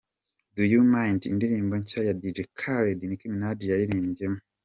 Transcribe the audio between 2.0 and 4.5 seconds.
ya Dj Khaled Nicki Minaj yaririmbyemo.